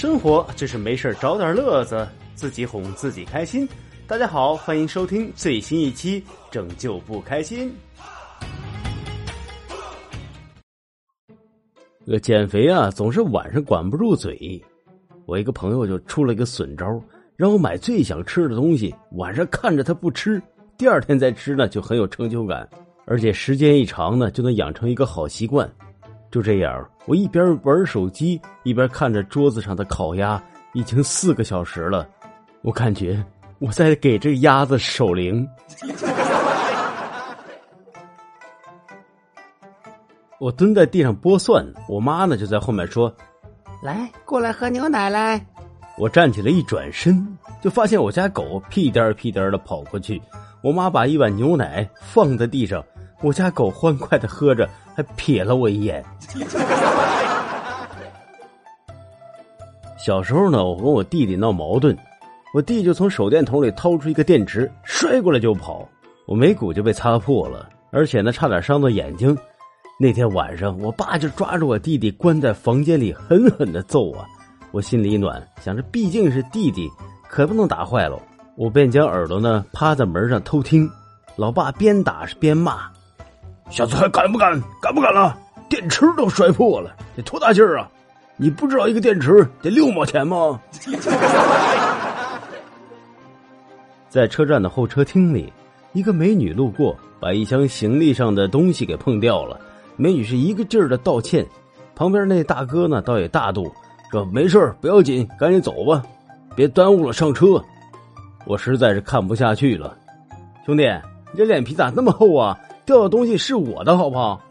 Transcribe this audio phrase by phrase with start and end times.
[0.00, 3.68] 生活就是没事找点乐子，自己哄自己开心。
[4.06, 6.18] 大家好，欢迎收听最新一期
[6.50, 7.70] 《拯救不开心》。
[12.06, 14.58] 这个减肥啊，总是晚上管不住嘴。
[15.26, 16.86] 我一个朋友就出了一个损招，
[17.36, 20.40] 让我买最想吃的东西，晚上看着他不吃，
[20.78, 22.66] 第二天再吃呢，就很有成就感，
[23.04, 25.70] 而且时间一长呢，就能养成一个好习惯。
[26.30, 30.40] 就这样，我一边玩手机，一边看着桌子上的烤鸭，
[30.74, 32.08] 已经四个小时了。
[32.62, 33.24] 我感觉
[33.58, 35.46] 我在给这个鸭子守灵。
[40.38, 43.12] 我蹲在地上剥蒜，我妈呢就在后面说
[43.82, 45.44] ：“来，过来喝牛奶来。”
[45.98, 50.22] 我站起来一转身，就发现我家狗屁颠屁颠的跑过去。
[50.62, 52.82] 我妈把一碗牛奶放在地上。
[53.22, 56.04] 我家狗欢快的喝着，还瞥了我一眼。
[59.98, 61.94] 小时候呢，我跟我弟弟闹矛盾，
[62.54, 65.86] 我弟就从手电筒里掏出一个电池，摔过来就跑，
[66.26, 69.36] 我眉骨就被擦破了，而且呢，差点伤到眼睛。
[69.98, 74.24] 那天晚上，我爸就抓着我弟弟关在房间里，狠狠的揍啊！
[74.72, 76.88] 我心里一暖，想着毕竟是弟弟，
[77.28, 78.18] 可不能打坏了，
[78.56, 80.90] 我便将耳朵呢趴在门上偷听。
[81.36, 82.90] 老爸边打边骂。
[83.70, 84.60] 下次还敢不敢？
[84.82, 85.36] 敢不敢了？
[85.68, 87.88] 电池都摔破了，得多大劲儿啊！
[88.36, 90.60] 你不知道一个电池得六毛钱吗？
[94.08, 95.52] 在车站的候车厅里，
[95.92, 99.60] 一个美女路过，把一箱行李上的东西给碰掉了。
[99.96, 101.46] 美女是一个劲儿的道歉，
[101.94, 103.72] 旁边那大哥呢，倒也大度，
[104.10, 106.02] 说：“没事不要紧，赶紧走吧，
[106.56, 107.62] 别耽误了上车。”
[108.46, 109.96] 我实在是看不下去了，
[110.66, 110.88] 兄弟，
[111.30, 112.58] 你这脸皮咋那么厚啊？
[112.90, 114.42] 掉的东西是我的，好不好？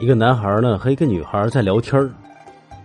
[0.00, 2.12] 一个男孩呢和一个女孩在聊天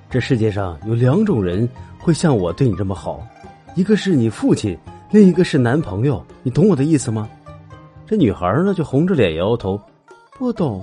[0.08, 3.28] 这世界上有两种人会像我对你这么好，
[3.74, 4.78] 一个是你父亲，
[5.10, 6.24] 另一个是男朋友。
[6.44, 7.28] 你懂我的意思吗？
[8.06, 9.82] 这女孩呢就红着脸摇摇头，
[10.38, 10.80] 不懂。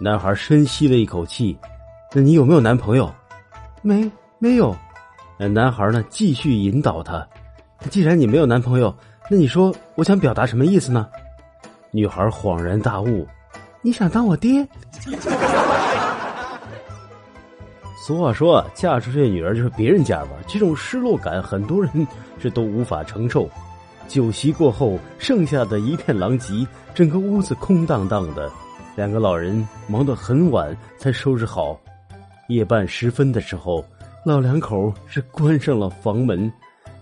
[0.00, 1.54] 男孩深吸了一口气，
[2.14, 3.12] 那你有没有男朋友？
[3.82, 4.74] 没，没有。
[5.36, 7.28] 那男孩呢继续引导他，
[7.90, 8.94] 既然你没有男朋友。
[9.32, 11.06] 那你说我想表达什么意思呢？
[11.92, 13.24] 女孩恍然大悟，
[13.80, 14.66] 你想当我爹？
[18.04, 20.30] 俗话说，嫁出去的女儿就是别人家吧？
[20.48, 22.04] 这种失落感，很多人
[22.42, 23.48] 是都无法承受。
[24.08, 28.50] 酒席过后，剩下的一片狼藉，整个屋子空荡荡的。
[28.96, 31.78] 两个老人忙到很晚才收拾好。
[32.48, 33.84] 夜半时分的时候，
[34.24, 36.52] 老两口是关上了房门，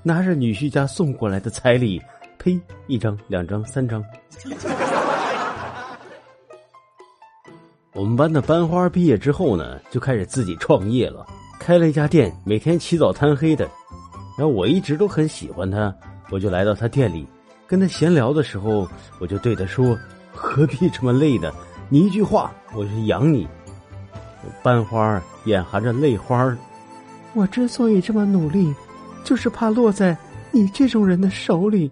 [0.03, 2.03] 拿着女婿家送过来的彩礼。
[2.39, 2.59] 呸！
[2.87, 4.03] 一张、两张、三张。
[7.93, 11.27] 我们班的班花毕业之后呢，就开始自己创业了，
[11.59, 13.69] 开了一家店，每天起早贪黑的。
[14.37, 15.93] 然后我一直都很喜欢他，
[16.31, 17.27] 我就来到他店里，
[17.67, 18.89] 跟他闲聊的时候，
[19.19, 19.99] 我就对他说
[20.33, 21.53] ：“何必这么累呢？
[21.89, 23.49] 你一句话，我就养你。”
[24.63, 26.57] 班花眼含着泪花
[27.35, 28.73] 我之所以这么努力，
[29.25, 30.17] 就是怕落在。
[30.51, 31.91] 你这种人的手里。